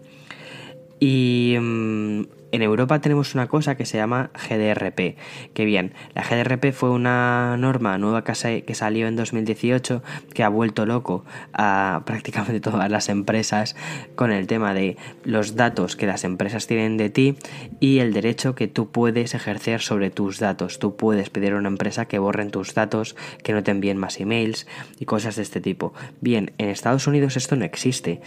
[0.98, 5.16] Y mm, en Europa tenemos una cosa que se llama GDRP.
[5.54, 10.02] Que bien, la GDRP fue una norma nueva que, salió en 2018
[10.34, 13.76] que ha vuelto loco a prácticamente todas las empresas
[14.14, 17.36] con el tema de los datos que las empresas tienen de ti
[17.78, 20.78] y el derecho que tú puedes ejercer sobre tus datos.
[20.78, 24.20] Tú puedes pedir a una empresa que borren tus datos, que no te envíen más
[24.20, 24.66] emails
[24.98, 25.92] y cosas de este tipo.
[26.20, 28.20] Bien, en Estados Unidos esto no existe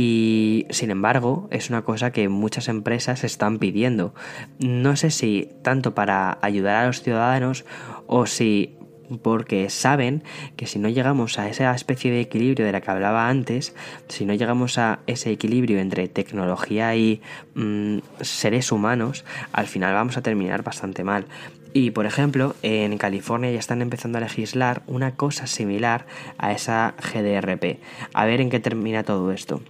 [0.00, 4.14] y sin embargo es una cosa que muchas empresas están pidiendo.
[4.60, 7.64] No sé si tanto para ayudar a los ciudadanos
[8.06, 8.76] o si
[9.22, 10.22] porque saben
[10.54, 13.74] que si no llegamos a esa especie de equilibrio de la que hablaba antes,
[14.06, 17.20] si no llegamos a ese equilibrio entre tecnología y
[17.56, 21.24] mm, seres humanos, al final vamos a terminar bastante mal.
[21.72, 26.06] Y por ejemplo, en California ya están empezando a legislar una cosa similar
[26.38, 27.80] a esa GDRP.
[28.14, 29.60] A ver en qué termina todo esto.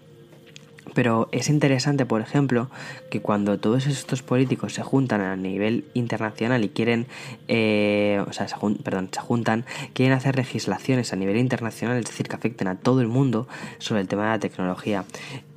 [0.95, 2.71] Pero es interesante, por ejemplo,
[3.11, 7.07] que cuando todos estos políticos se juntan a nivel internacional y quieren,
[7.49, 12.29] eh, o sea, se, perdón, se juntan, quieren hacer legislaciones a nivel internacional, es decir,
[12.29, 13.49] que afecten a todo el mundo
[13.79, 15.05] sobre el tema de la tecnología.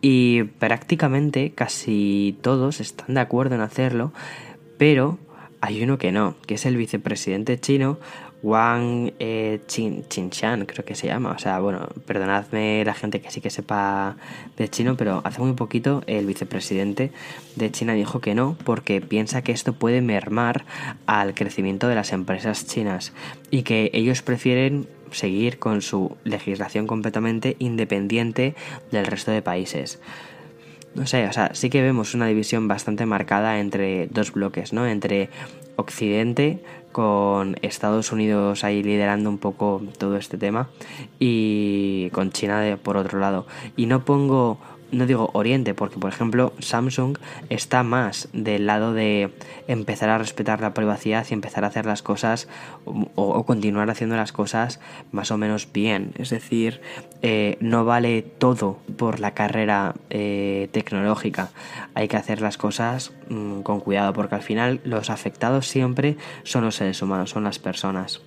[0.02, 4.12] Y prácticamente casi todos están de acuerdo en hacerlo,
[4.78, 5.20] pero
[5.62, 8.00] hay uno que no, que es el vicepresidente chino
[8.44, 11.32] Wang eh, Chin, Chinchan, creo que se llama.
[11.32, 14.18] O sea, bueno, perdonadme la gente que sí que sepa
[14.58, 17.12] de chino, pero hace muy poquito el vicepresidente
[17.56, 20.66] de China dijo que no, porque piensa que esto puede mermar
[21.06, 23.14] al crecimiento de las empresas chinas
[23.52, 28.56] y que ellos prefieren seguir con su legislación completamente independiente
[28.92, 30.00] del resto de países.
[30.96, 34.86] No sé, o sea, sí que vemos una división bastante marcada entre dos bloques, ¿no?
[34.86, 35.30] Entre
[35.78, 40.70] Occidente, con Estados Unidos ahí liderando un poco todo este tema,
[41.20, 43.46] y con China de, por otro lado.
[43.76, 44.60] Y no pongo
[44.92, 47.18] no digo Oriente, porque por ejemplo Samsung
[47.50, 49.32] está más del lado de
[49.68, 52.48] empezar a respetar la privacidad y empezar a hacer las cosas
[52.86, 54.80] o, continuar haciendo las cosas
[55.12, 56.14] más o menos bien.
[56.18, 56.82] Es decir,
[57.22, 61.50] eh, no vale todo por la carrera eh, tecnológica.
[61.94, 66.64] Hay que hacer las cosas mm, con cuidado, porque al final los afectados siempre son
[66.64, 68.22] los seres humanos, son las personas.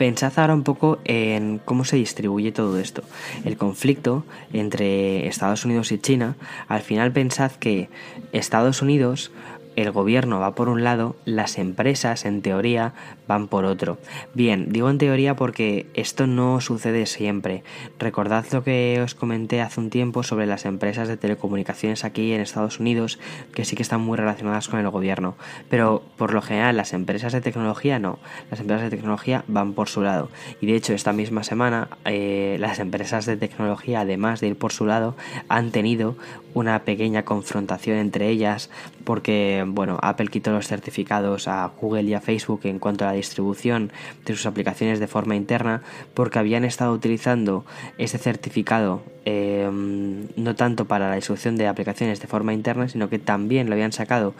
[0.00, 3.02] Pensad ahora un poco en cómo se distribuye todo esto.
[3.44, 6.36] El conflicto entre Estados Unidos y China,
[6.68, 7.90] al final pensad que
[8.32, 9.30] Estados Unidos
[9.76, 12.92] el gobierno va por un lado, las empresas en teoría
[13.28, 13.98] van por otro.
[14.34, 17.62] Bien, digo en teoría porque esto no sucede siempre.
[17.98, 22.40] Recordad lo que os comenté hace un tiempo sobre las empresas de telecomunicaciones aquí en
[22.40, 23.18] Estados Unidos,
[23.54, 25.36] que sí que están muy relacionadas con el gobierno.
[25.68, 28.18] Pero por lo general las empresas de tecnología no.
[28.50, 30.30] Las empresas de tecnología van por su lado.
[30.60, 34.72] Y de hecho esta misma semana eh, las empresas de tecnología, además de ir por
[34.72, 35.16] su lado,
[35.48, 36.16] han tenido
[36.54, 38.70] una pequeña confrontación entre ellas
[39.10, 43.14] porque bueno, Apple quitó los certificados a Google y a Facebook en cuanto a la
[43.14, 43.90] distribución
[44.24, 45.82] de sus aplicaciones de forma interna
[46.14, 47.64] porque habían estado utilizando
[47.98, 53.18] ese certificado em, no tanto para la distribución de aplicaciones de forma interna sino que
[53.18, 54.32] también lo habían sacado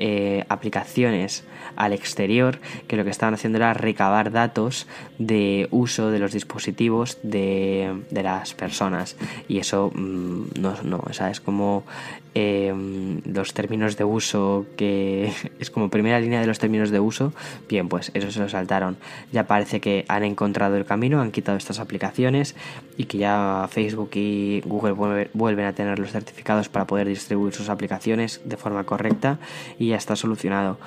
[0.00, 1.44] eh, aplicaciones
[1.76, 2.58] al exterior
[2.88, 4.88] que lo que estaban haciendo era recabar datos
[5.20, 9.16] de uso de los dispositivos de, de las personas.
[9.46, 11.84] Y eso mm, no, no, o sea, es como
[12.38, 14.15] Em, los términos de uso,
[14.76, 17.32] que es como primera línea de los términos de uso,
[17.68, 18.96] bien, pues eso se lo saltaron.
[19.32, 22.56] Ya parece que han encontrado el camino, han quitado estas aplicaciones
[22.96, 27.68] y que ya Facebook y Google vuelven a tener los certificados para poder distribuir sus
[27.68, 29.38] aplicaciones de forma correcta
[29.78, 30.78] y ya está solucionado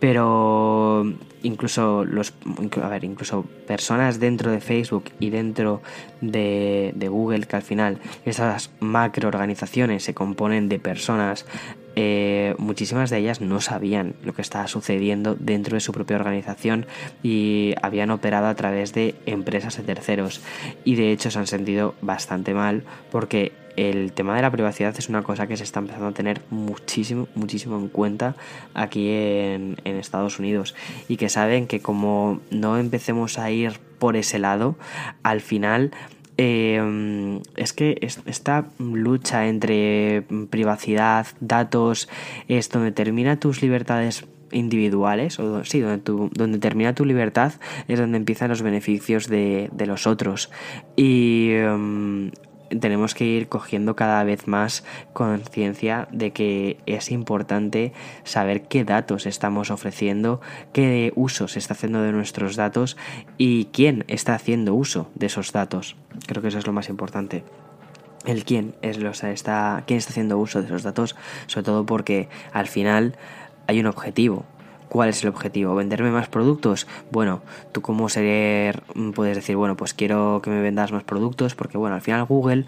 [0.00, 2.32] pero incluso los
[2.82, 5.82] a ver incluso personas dentro de Facebook y dentro
[6.20, 11.46] de, Google que al final esas macro organizaciones se componen de personas
[12.00, 16.86] eh, muchísimas de ellas no sabían lo que estaba sucediendo dentro de su propia organización
[17.24, 20.40] y habían operado a través de empresas de terceros.
[20.84, 25.08] Y de hecho se han sentido bastante mal porque el tema de la privacidad es
[25.08, 28.36] una cosa que se está empezando a tener muchísimo, muchísimo en cuenta
[28.74, 30.76] aquí en, Estados Unidos.
[31.08, 34.76] Y que saben que como no empecemos a ir por ese lado,
[35.24, 35.90] al final
[36.38, 42.08] eh, es que esta lucha entre privacidad, datos,
[42.46, 47.52] es donde termina tus libertades individuales, o sí, donde, tu, donde termina tu libertad
[47.86, 50.50] es donde empiezan los beneficios de, de los otros.
[50.96, 52.30] Y em,
[52.80, 57.92] tenemos que ir cogiendo cada vez más conciencia de que es importante
[58.24, 60.40] saber qué datos estamos ofreciendo,
[60.72, 62.96] qué uso se está haciendo de nuestros datos
[63.36, 65.96] y quién está haciendo uso de esos datos.
[66.26, 67.44] Creo que eso es lo más importante
[68.26, 72.28] el quién es lo está quién está haciendo uso de esos datos, sobre todo porque
[72.52, 73.16] al final
[73.66, 74.44] hay un objetivo,
[74.88, 75.74] ¿Cuál es el objetivo?
[75.74, 76.86] ¿Venderme más productos?
[77.10, 78.82] Bueno, tú como ser
[79.14, 82.66] puedes decir, bueno, pues quiero que me vendas más productos porque bueno, al final Google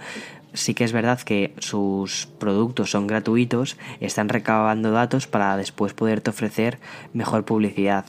[0.53, 6.31] sí que es verdad que sus productos son gratuitos, están recabando datos para después poderte
[6.31, 6.79] ofrecer
[7.13, 8.05] mejor publicidad.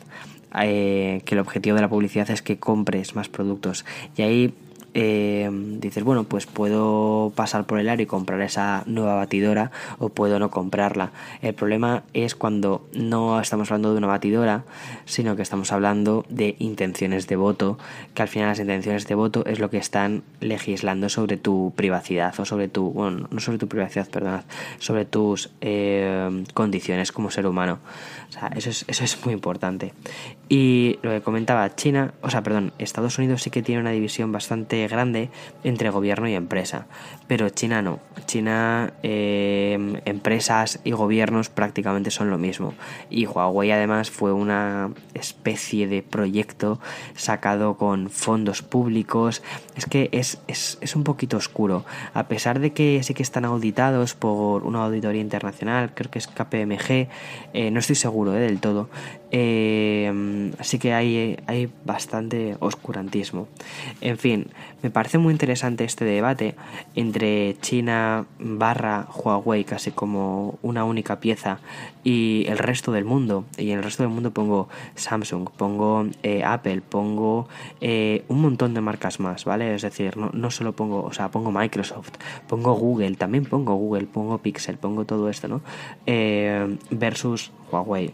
[0.62, 3.86] Eh, que el objetivo de la publicidad es que compres más productos.
[4.18, 4.54] Y ahí
[4.94, 10.10] eh, dices, bueno, pues puedo pasar por el área y comprar esa nueva batidora o
[10.10, 11.12] puedo no comprarla.
[11.42, 14.64] El problema es cuando no estamos hablando de una batidora,
[15.06, 17.78] sino que estamos hablando de intenciones de voto,
[18.14, 22.38] que al final las intenciones de voto es lo que están legislando sobre tu privacidad
[22.40, 24.44] o sobre tu, bueno, no sobre tu privacidad, perdón,
[24.80, 27.80] sobre tus eh, condiciones como ser humano.
[28.32, 29.94] O sea, eso es, eso es muy importante.
[30.48, 34.32] Y lo que comentaba, China, o sea, perdón, Estados Unidos sí que tiene una división
[34.32, 35.30] bastante grande
[35.66, 36.88] entre gobierno y empresa,
[37.28, 38.00] pero China no.
[38.28, 42.74] China, em, empresas y gobiernos prácticamente son lo mismo.
[43.10, 46.80] Y Huawei además fue una especie de proyecto
[47.16, 49.44] sacado con fondos públicos.
[49.76, 51.84] Es que es, es, es un poquito oscuro.
[52.14, 56.28] A pesar de que sí que están auditados por una auditoría internacional, creo que es
[56.28, 57.10] KPMG,
[57.54, 58.88] eh, no estoy seguro eh, del todo.
[59.32, 63.48] Eh, así que hay, hay bastante oscurantismo.
[64.02, 64.48] En fin,
[64.84, 66.56] me parece muy interesante este debate
[66.96, 71.60] entre China barra Huawei, casi como una única pieza,
[72.04, 73.46] y el resto del mundo.
[73.58, 77.48] Y en el resto del mundo pongo Samsung, pongo eh, Apple, pongo
[77.82, 79.76] un montón de marcas más, ¿vale?
[79.76, 82.12] Es decir, no, no solo pongo, o sea, pongo Microsoft,
[82.48, 85.62] pongo Google, también pongo Google, pongo Pixel, pongo todo esto, ¿no?
[86.92, 88.14] versus Huawei.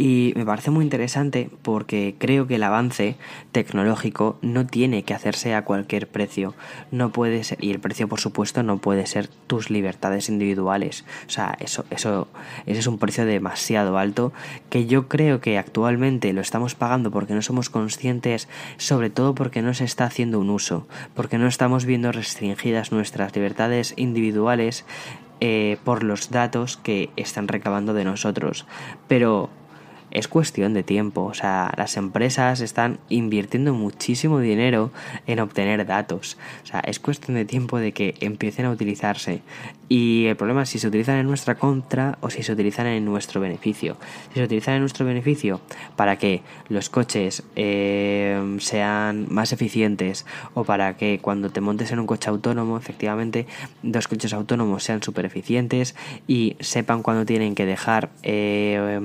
[0.00, 3.16] Y me parece muy interesante porque creo que el avance
[3.50, 6.54] tecnológico no tiene que hacerse a cualquier precio.
[6.92, 11.04] No puede ser, y el precio por supuesto no puede ser tus libertades individuales.
[11.26, 12.28] O sea, eso, eso,
[12.64, 14.32] ese es un precio demasiado alto
[14.70, 19.62] que yo creo que actualmente lo estamos pagando porque no somos conscientes, sobre todo porque
[19.62, 24.84] no se está haciendo un uso, porque no estamos viendo restringidas nuestras libertades individuales
[25.40, 28.66] eh, por los datos que están recabando de nosotros.
[29.08, 29.50] Pero
[30.10, 31.24] es cuestión de tiempo.
[31.24, 34.90] O sea, las empresas están invirtiendo muchísimo dinero
[35.26, 36.36] en obtener datos.
[36.64, 39.42] O sea, es cuestión de tiempo de que empiecen a utilizarse.
[39.88, 43.04] Y el problema es si se utilizan en nuestra contra o si se utilizan en
[43.04, 43.96] nuestro beneficio.
[44.28, 45.60] Si se utilizan en nuestro beneficio
[45.96, 52.00] para que los coches eh, sean más eficientes o para que cuando te montes en
[52.00, 53.46] un coche autónomo, efectivamente,
[53.82, 55.94] dos coches autónomos sean súper eficientes
[56.26, 59.00] y sepan cuándo tienen que dejar eh,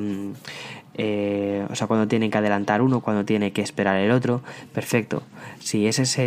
[0.95, 4.41] eh, o sea, cuando tienen que adelantar uno, cuando tiene que esperar el otro,
[4.73, 5.23] perfecto.
[5.59, 6.17] Si ese es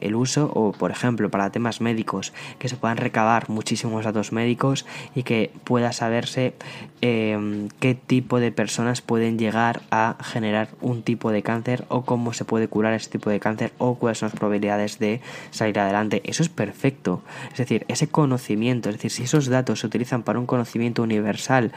[0.00, 4.86] el uso, o por ejemplo, para temas médicos, que se puedan recabar muchísimos datos médicos
[5.14, 6.54] y que pueda saberse
[7.00, 12.32] em, qué tipo de personas pueden llegar a generar un tipo de cáncer o cómo
[12.32, 16.22] se puede curar ese tipo de cáncer o cuáles son las probabilidades de salir adelante.
[16.24, 17.22] Eso es perfecto.
[17.52, 21.72] Es decir, ese conocimiento, es decir, si esos datos se utilizan para un conocimiento universal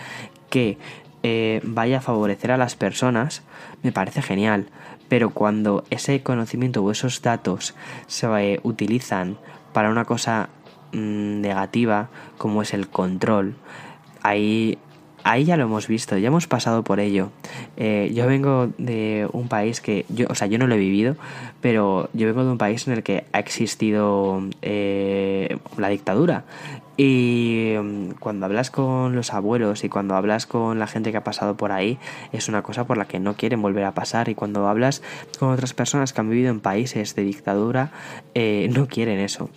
[0.50, 0.78] que
[1.30, 3.42] eh, vaya a favorecer a las personas,
[3.84, 4.68] me parece genial.
[5.10, 7.76] Pero cuando ese conocimiento o esos datos
[8.08, 9.38] se eh, utilizan
[9.74, 10.48] para una cosa
[10.94, 13.56] mm, negativa, como es el control,
[14.24, 14.78] ahí,
[15.28, 17.30] ahí ya lo hemos visto, ya hemos pasado por ello.
[17.76, 21.16] Eh, yo vengo de un país que, yo, o sea, yo no lo he vivido,
[21.62, 26.44] pero yo vengo de un país en el que ha existido la dictadura
[26.98, 31.24] y mm, cuando hablas con los abuelos y cuando hablas con la gente que ha
[31.24, 32.00] pasado por ahí,
[32.34, 34.30] es una cosa por la que no quieren volver a pasar.
[34.30, 35.04] Y cuando hablas
[35.40, 37.92] con otras personas que han vivido en países de dictadura,
[38.34, 39.50] eh, no quieren eso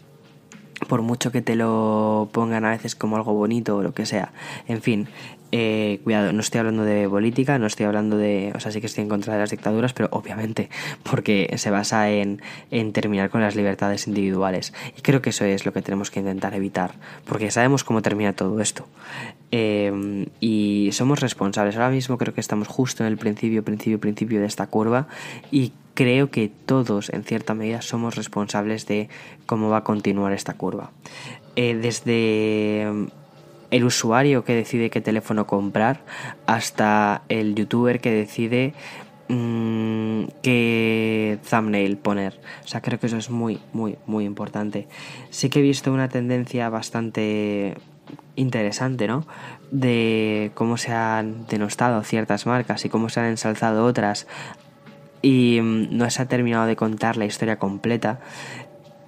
[0.88, 4.32] por mucho que te lo pongan a veces como algo bonito o lo que sea.
[4.66, 5.08] En fin,
[5.52, 8.86] eh, cuidado, no estoy hablando de política, no estoy hablando de, o sea, sí que
[8.86, 10.70] estoy en contra de las dictaduras, pero obviamente
[11.02, 14.72] porque se basa en, en terminar con las libertades individuales.
[14.96, 16.92] Y creo que eso es lo que tenemos que intentar evitar,
[17.26, 18.86] porque sabemos cómo termina todo esto.
[19.52, 21.76] Eh, y somos responsables.
[21.76, 25.08] Ahora mismo creo que estamos justo en el principio, principio, principio de esta curva
[25.50, 29.08] y creo que todos en cierta medida somos responsables de
[29.46, 30.92] cómo va a continuar esta curva.
[31.56, 33.08] Eh, desde
[33.70, 36.00] el usuario que decide qué teléfono comprar
[36.46, 38.74] hasta el youtuber que decide
[39.28, 42.40] mm, qué thumbnail poner.
[42.64, 44.88] O sea, creo que eso es muy, muy, muy importante.
[45.30, 47.76] Sí que he visto una tendencia bastante
[48.36, 49.26] interesante, ¿no?
[49.70, 54.26] De cómo se han denostado ciertas marcas y cómo se han ensalzado otras
[55.22, 58.20] y mm, no se ha terminado de contar la historia completa.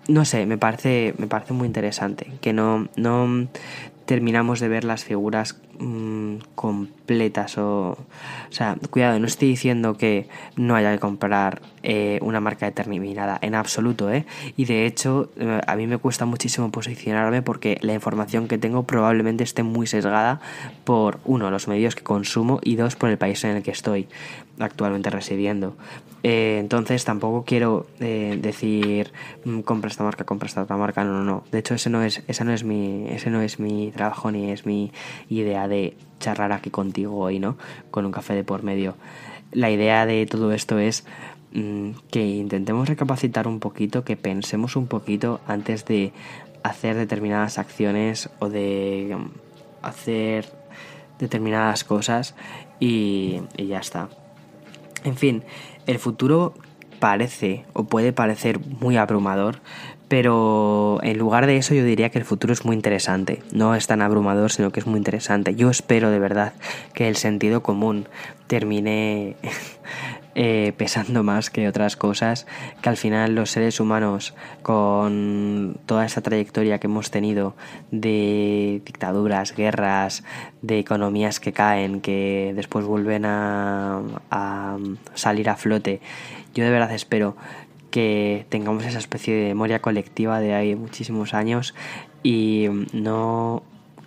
[0.08, 3.48] No sé, me parece, me parece muy interesante que no, no
[4.12, 7.96] terminamos de ver las figuras mm, completas o,
[8.52, 13.38] o sea, cuidado, no estoy diciendo que no haya que comprar eh, una marca determinada,
[13.42, 14.24] en absoluto, ¿eh?
[14.56, 18.84] Y de hecho, eh, a mí me cuesta muchísimo posicionarme porque la información que tengo
[18.84, 20.40] probablemente esté muy sesgada
[20.84, 24.06] por, uno, los medios que consumo y dos, por el país en el que estoy
[24.58, 25.76] actualmente residiendo.
[26.22, 29.10] Eh, entonces tampoco quiero decir
[29.44, 31.44] mm, compra esta marca, compra esta otra marca, no, no, no.
[31.50, 34.52] De hecho, ese no es, esa no es mi, ese no es mi trabajo ni
[34.52, 34.92] es mi
[35.28, 37.56] idea de charlar aquí contigo hoy, ¿no?
[37.90, 38.94] Con un café de por medio.
[39.50, 41.04] La idea de todo esto es
[41.52, 46.12] mm, que intentemos recapacitar un poquito, que pensemos un poquito antes de
[46.62, 49.30] hacer determinadas acciones o de mm,
[49.82, 50.52] hacer
[51.18, 52.34] determinadas cosas
[52.78, 54.08] y ya está.
[55.04, 55.42] En fin,
[55.86, 56.54] el futuro
[57.02, 59.58] parece o puede parecer muy abrumador,
[60.12, 63.42] pero en lugar de eso yo diría que el futuro es muy interesante.
[63.50, 65.54] No es tan abrumador, sino que es muy interesante.
[65.54, 66.52] Yo espero de verdad
[66.92, 68.08] que el sentido común
[68.46, 69.36] termine
[70.34, 72.46] eh, pesando más que otras cosas,
[72.82, 77.56] que al final los seres humanos con toda esa trayectoria que hemos tenido
[77.90, 80.24] de dictaduras, guerras,
[80.60, 84.76] de economías que caen, que después vuelven a, a
[85.14, 86.02] salir a flote,
[86.54, 87.34] yo de verdad espero
[87.92, 91.74] que tengamos esa especie de memoria colectiva de ahí muchísimos años
[92.24, 93.62] y no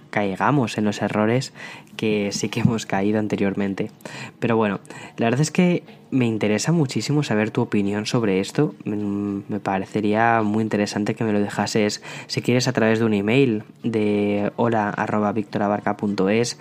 [0.09, 1.53] caigamos en los errores
[1.97, 3.91] que sí que hemos caído anteriormente.
[4.39, 4.79] Pero bueno,
[5.17, 8.73] la verdad es que me interesa muchísimo saber tu opinión sobre esto.
[8.85, 13.13] Mm, me parecería muy interesante que me lo dejases, si quieres, a través de un
[13.13, 16.57] email de hola.victorabarca.es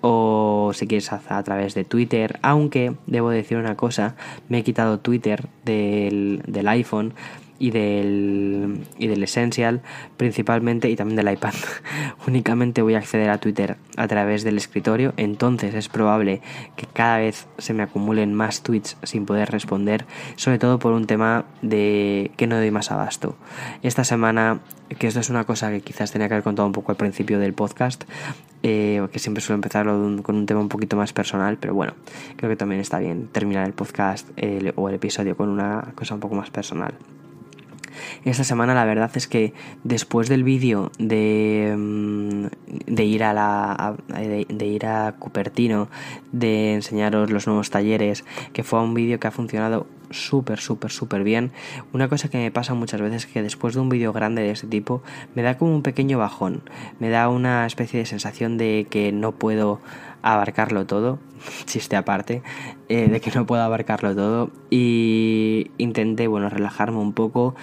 [0.00, 4.14] o si quieres a, través de Twitter, aunque debo decir una cosa,
[4.48, 7.14] me he quitado Twitter del, del iPhone
[7.60, 9.82] y del, y del Essential
[10.16, 11.54] principalmente y también del iPad.
[12.26, 16.40] Únicamente voy a acceder a Twitter a través del escritorio, entonces es probable
[16.74, 21.06] que cada vez se me acumulen más tweets sin poder responder, sobre todo por un
[21.06, 23.36] tema de que no doy más abasto.
[23.82, 24.60] Esta semana,
[24.98, 27.38] que esto es una cosa que quizás tenía que haber contado un poco al principio
[27.38, 28.04] del podcast,
[28.62, 31.92] eh, que siempre suelo empezarlo con un tema un poquito más personal, pero bueno,
[32.36, 34.30] creo que también está bien terminar el podcast
[34.76, 36.94] o el episodio con una cosa un poco más personal.
[38.24, 39.52] Esta semana la verdad es que
[39.84, 42.46] después del vídeo de, mm,
[42.86, 45.88] de ir a la de, ir a Cupertino,
[46.32, 51.22] de enseñaros los nuevos talleres, que fue un vídeo que ha funcionado súper, súper, súper
[51.24, 51.52] bien.
[51.92, 54.50] Una cosa que me pasa muchas veces es que después de un vídeo grande de
[54.50, 55.02] este tipo
[55.34, 56.62] me da como un pequeño bajón,
[56.98, 59.80] me da una especie de sensación de que no puedo
[60.22, 61.18] abarcarlo todo,
[61.64, 62.42] chiste aparte,
[62.88, 67.54] eh, de que no puedo abarcarlo todo y intenté, bueno, relajarme un poco,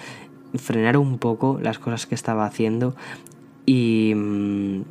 [0.54, 2.94] frenar un poco las cosas que estaba haciendo
[3.66, 4.82] y, mm,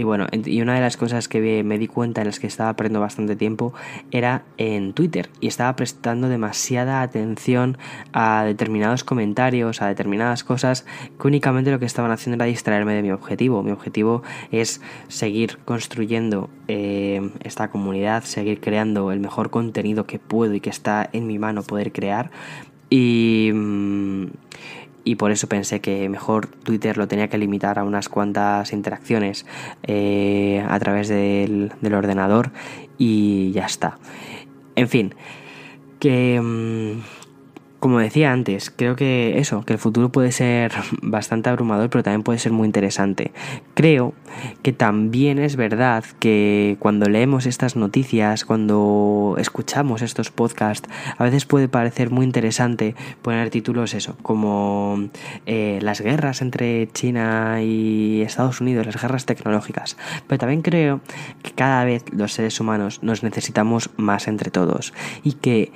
[0.00, 2.72] y bueno, y una de las cosas que me di cuenta en las que estaba
[2.74, 3.74] perdiendo bastante tiempo
[4.10, 7.76] era en Twitter y estaba prestando demasiada atención
[8.14, 10.86] a determinados comentarios, a determinadas cosas
[11.20, 13.62] que únicamente lo que estaban haciendo era distraerme de mi objetivo.
[13.62, 20.54] Mi objetivo es seguir construyendo eh, esta comunidad, seguir creando el mejor contenido que puedo
[20.54, 22.30] y que está en mi mano poder crear.
[22.88, 24.26] Y, mm,
[25.04, 29.46] y por eso pensé que mejor Twitter lo tenía que limitar a unas cuantas interacciones
[29.82, 32.50] eh, a través del, ordenador
[32.98, 33.98] y ya está.
[34.76, 35.14] En fin,
[35.98, 36.40] que...
[36.40, 37.19] Mm,
[37.80, 40.72] como decía antes, creo que eso, que el futuro puede ser
[41.02, 43.32] bastante abrumador, pero también puede ser muy interesante.
[43.74, 44.12] Creo
[44.62, 51.46] que también es verdad que cuando leemos estas noticias, cuando escuchamos estos podcasts, a veces
[51.46, 55.08] puede parecer muy interesante poner títulos eso, como
[55.46, 59.96] eh, las guerras entre China y Estados Unidos, las guerras tecnológicas.
[60.26, 61.00] Pero también creo
[61.42, 64.92] que cada vez los seres humanos nos necesitamos más entre todos
[65.24, 65.72] y que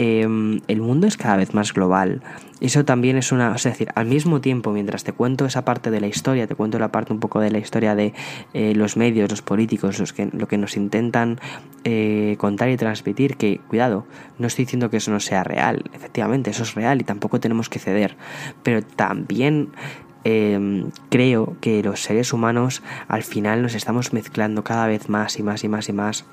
[0.00, 2.22] Em, el mundo es cada vez más global.
[2.60, 3.52] Eso también es una...
[3.56, 6.78] Es decir, al mismo tiempo, mientras te cuento esa parte de la historia, te cuento
[6.78, 8.14] la parte un poco de la historia de
[8.54, 11.40] eh, los medios, los políticos, los que, lo que nos intentan
[11.82, 14.06] eh, contar y transmitir, que, cuidado,
[14.38, 17.68] no estoy diciendo que eso no sea real, efectivamente, eso es real y tampoco tenemos
[17.68, 18.16] que ceder,
[18.62, 19.70] pero también
[20.22, 25.42] em, creo que los seres humanos al final nos estamos mezclando cada vez más y
[25.42, 26.24] más y más y más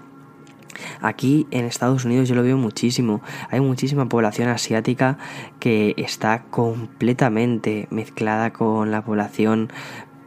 [1.02, 3.22] Aquí en Estados Unidos yo lo veo muchísimo.
[3.50, 5.18] Hay muchísima población asiática
[5.60, 9.72] que está completamente mezclada con la población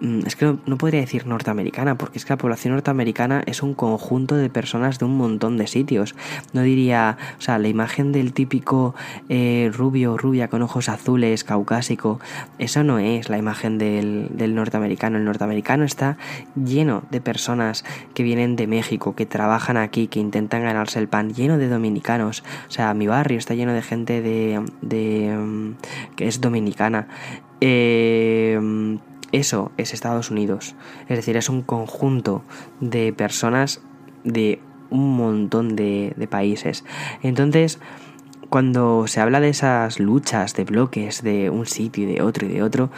[0.00, 4.36] es que no, podría decir norteamericana, porque es que la población norteamericana es un conjunto
[4.36, 6.14] de personas de un montón de sitios.
[6.52, 8.94] No diría, o sea, la imagen del típico
[9.28, 12.20] eh, rubio rubia con ojos azules, caucásico,
[12.58, 15.18] eso no es la imagen del, del norteamericano.
[15.18, 16.16] El norteamericano está
[16.54, 17.84] lleno de personas
[18.14, 22.44] que vienen de México, que trabajan aquí, que intentan ganarse el pan, lleno de dominicanos.
[22.68, 25.72] O sea, mi barrio está lleno de gente de, de mm,
[26.14, 27.08] que es dominicana.
[27.60, 28.98] Eh,
[29.32, 30.74] eso es Estados Unidos.
[31.08, 32.42] Es decir, es un conjunto
[32.80, 33.80] de personas
[34.24, 34.60] de
[34.90, 36.84] un montón de, países.
[37.22, 37.78] Entonces,
[38.48, 42.50] cuando se habla de esas luchas de bloques de un sitio y de otro y
[42.50, 42.90] de otro,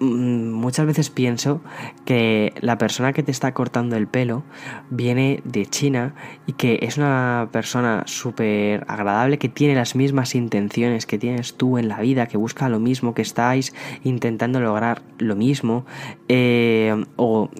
[0.00, 1.60] muchas veces pienso
[2.04, 4.42] que la persona que te está cortando el pelo
[4.90, 6.14] viene de China
[6.46, 11.78] y que es una persona súper agradable, que tiene las mismas intenciones que tienes tú
[11.78, 13.74] en la vida, que busca lo mismo, que estáis
[14.04, 15.84] intentando lograr lo mismo,
[16.28, 17.50] eh, o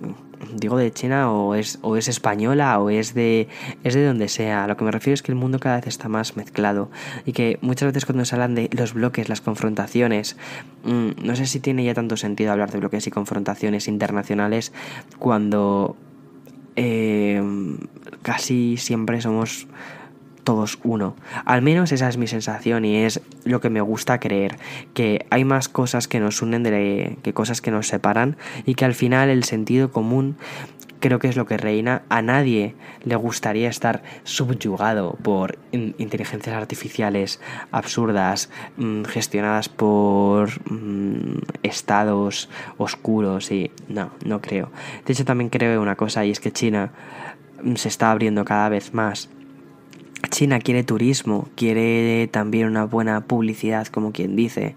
[0.55, 3.49] digo de China o es, o es española o es de,
[3.85, 4.67] es de donde sea.
[4.67, 6.91] Lo que me refiero es que el mundo cada vez está más mezclado
[7.27, 10.37] y que muchas veces cuando se hablan de los bloques, las confrontaciones,
[10.85, 14.73] mm, no sé si tiene ya tanto sentido hablar de bloques y confrontaciones internacionales
[15.19, 15.97] cuando
[16.77, 17.43] eh,
[18.23, 19.67] casi siempre somos
[20.49, 21.15] todos uno.
[21.45, 24.57] Al menos esa es mi sensación y es lo que me gusta creer,
[24.95, 26.63] que hay más cosas que nos unen
[27.23, 30.39] que cosas que nos separan y que al final el sentido común
[31.01, 32.01] creo que es lo que reina.
[32.09, 32.75] A nadie
[33.05, 43.71] le gustaría estar subyugado por inteligencias artificiales absurdas, mm, gestionadas por mm, estados oscuros y
[43.87, 44.71] no, no creo.
[45.05, 46.91] De hecho también creo una cosa y es que China
[47.63, 49.29] mm, se está abriendo cada vez más
[50.31, 54.75] China quiere turismo, quiere también una buena publicidad, como quien dice.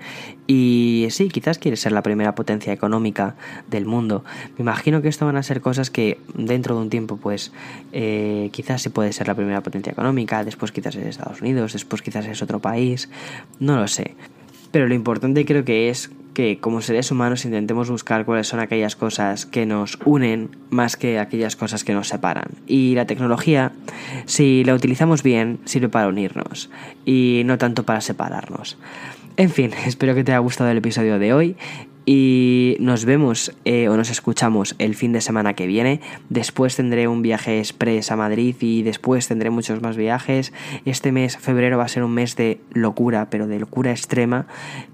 [0.48, 3.36] Y sí, quizás quiere ser la primera potencia económica
[3.70, 4.24] del mundo.
[4.58, 7.52] Me imagino que esto van a ser cosas que dentro de un tiempo, pues,
[7.92, 12.02] eh, quizás se puede ser la primera potencia económica, después quizás es Estados Unidos, después
[12.02, 13.10] quizás es otro país,
[13.60, 14.16] no lo sé.
[14.72, 18.96] pero lo importante creo que es que como seres humanos intentemos buscar cuáles son aquellas
[18.96, 22.52] cosas que nos unen más que aquellas cosas que nos separan.
[22.68, 23.72] Y la tecnología,
[24.26, 26.70] si la utilizamos bien, sirve para unirnos
[27.06, 28.78] y no tanto para separarnos.
[29.38, 31.56] En fin, espero que te haya gustado el episodio de hoy
[32.06, 36.02] y nos vemos eh, o nos escuchamos el fin de semana que viene.
[36.30, 40.54] Después tendré un viaje express a Madrid y después tendré muchos más viajes.
[40.86, 44.48] Este mes, febrero, va a ser un mes de locura, pero de locura extrema.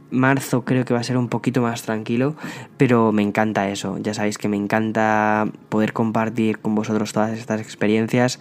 [0.10, 2.36] Marzo creo que va a ser un poquito más tranquilo,
[2.78, 3.98] pero me encanta eso.
[4.00, 8.40] Ya sabéis que me encanta poder compartir con vosotros todas estas experiencias.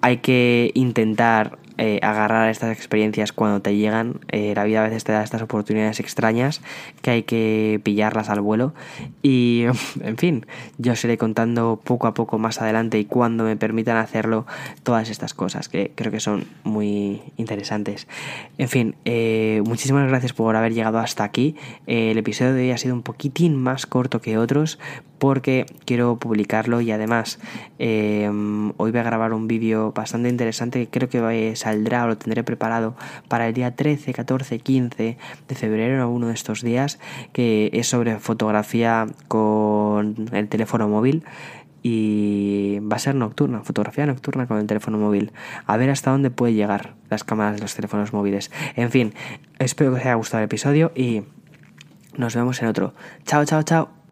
[0.00, 4.20] Hay que intentar eh, agarrar estas experiencias cuando te llegan.
[4.28, 6.62] Eh, la vida a veces te da estas oportunidades extrañas
[7.02, 8.74] que hay que pillarlas al vuelo.
[9.22, 9.64] Y,
[10.00, 10.46] en fin,
[10.78, 14.46] yo os iré contando poco a poco más adelante y cuando me permitan hacerlo
[14.82, 18.06] todas estas cosas que creo que son muy interesantes.
[18.58, 21.56] En fin, eh, muchísimas gracias por haber llegado hasta aquí.
[21.86, 24.78] el episodio de hoy ha sido un poquitín más corto que otros
[25.24, 27.38] porque quiero publicarlo y además
[27.78, 32.18] hoy voy a grabar un vídeo bastante interesante que creo que a saldrá o lo
[32.18, 32.94] tendré preparado
[33.26, 35.16] para el día 13, 14, 15
[35.48, 36.98] de febrero, uno de estos días,
[37.32, 41.24] que es sobre fotografía con el teléfono móvil
[41.82, 45.32] y va a ser nocturna, fotografía nocturna con el teléfono móvil.
[45.64, 48.50] A ver hasta dónde puede llegar las cámaras de los teléfonos móviles.
[48.76, 49.14] En fin,
[49.58, 51.22] espero que os haya gustado el episodio y
[52.14, 52.92] nos vemos en otro.
[53.24, 54.03] Chao, chao, chao.